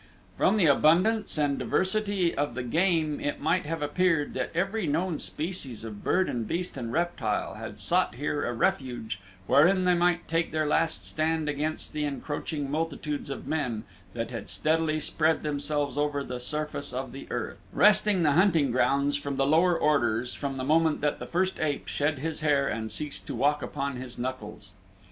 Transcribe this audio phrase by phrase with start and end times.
[0.35, 5.19] From the abundance and diversity of the game it might have appeared that every known
[5.19, 10.27] species of bird and beast and reptile had sought here a refuge wherein they might
[10.27, 13.83] take their last stand against the encroaching multitudes of men
[14.15, 19.15] that had steadily spread themselves over the surface of the earth, wresting the hunting grounds
[19.15, 22.91] from the lower orders, from the moment that the first ape shed his hair and
[22.91, 24.73] ceased to walk upon his knuckles.